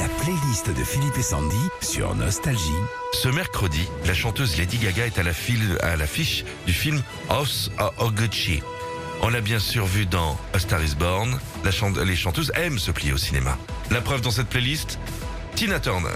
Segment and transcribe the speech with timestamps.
[0.00, 2.72] La playlist de Philippe et Sandy sur Nostalgie.
[3.12, 7.70] Ce mercredi, la chanteuse Lady Gaga est à la file- à l'affiche du film House
[7.78, 8.62] of Oguchi.
[9.20, 11.38] On l'a bien sûr vu dans A Star is Born.
[11.64, 11.70] La
[12.04, 13.58] les chanteuses aiment se plier au cinéma.
[13.90, 14.98] La preuve dans cette playlist,
[15.54, 16.08] Tina Turner.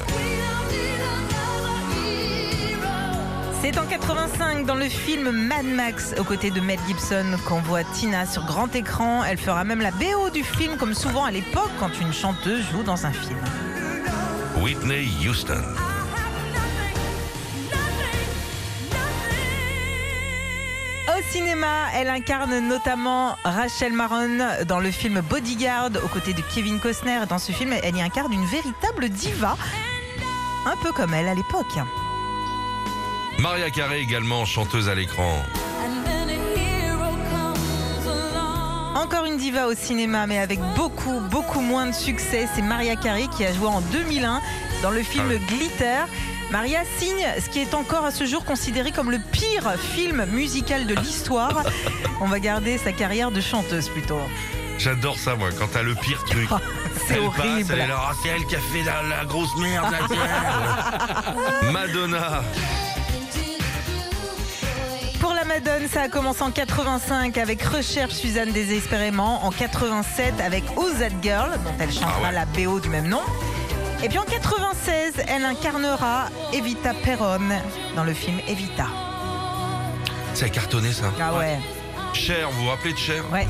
[3.60, 7.82] C'est en 85 dans le film Mad Max aux côtés de Mel Gibson qu'on voit
[7.84, 9.24] Tina sur grand écran.
[9.24, 12.82] Elle fera même la BO du film comme souvent à l'époque quand une chanteuse joue
[12.82, 13.38] dans un film.
[14.56, 15.62] Whitney Houston.
[21.08, 26.78] Au cinéma, elle incarne notamment Rachel Maron dans le film Bodyguard aux côtés de Kevin
[26.80, 27.20] Costner.
[27.28, 29.56] Dans ce film, elle y incarne une véritable diva,
[30.66, 31.78] un peu comme elle à l'époque.
[33.38, 35.42] Maria Carey également chanteuse à l'écran.
[38.94, 42.48] Encore une diva au cinéma, mais avec beaucoup, beaucoup moins de succès.
[42.54, 44.40] C'est Maria Carey qui a joué en 2001
[44.82, 46.00] dans le film Ah Glitter.
[46.50, 50.86] Maria signe ce qui est encore à ce jour considéré comme le pire film musical
[50.86, 51.64] de l'histoire.
[52.20, 54.20] On va garder sa carrière de chanteuse plutôt.
[54.78, 56.48] J'adore ça moi, quand t'as le pire truc.
[57.08, 57.72] C'est Elle passe, horrible.
[57.74, 59.94] elle est là, Ah, c'est elle qui a fait la, la grosse merde.
[61.62, 61.70] elle.
[61.72, 62.42] Madonna.
[65.62, 71.10] La ça a commencé en 85 avec Recherche Suzanne désespérément, en 87 avec Who's That
[71.22, 72.32] Girl, dont elle chantera Ah ouais.
[72.32, 73.20] la BO du même nom.
[74.02, 77.38] Et puis en 96, elle incarnera Evita Perron
[77.94, 78.86] dans le film Evita.
[80.34, 81.12] Ça a cartonné ça.
[81.20, 81.58] Ah ouais,
[82.14, 83.22] Cher, vous vous rappelez de Cher?
[83.32, 83.46] Ouais.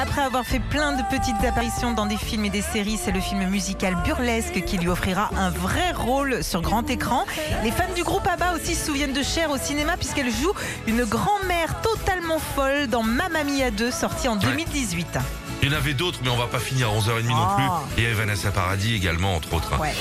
[0.00, 3.20] Après avoir fait plein de petites apparitions dans des films et des séries, c'est le
[3.20, 7.26] film musical Burlesque qui lui offrira un vrai rôle sur grand écran.
[7.64, 10.52] Les fans du groupe ABBA aussi se souviennent de Cher au cinéma puisqu'elle joue
[10.86, 15.18] une grand-mère totalement folle dans Mamma Mia 2 sorti en 2018.
[15.62, 17.82] Il y en avait d'autres, mais on va pas finir à 11h30 non Ah.
[17.94, 18.02] plus.
[18.02, 19.78] Et Vanessa Paradis également, entre autres.
[19.78, 19.94] Ouais.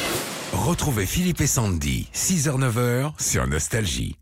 [0.53, 4.15] Retrouvez Philippe et Sandy, 6h-9h sur Nostalgie.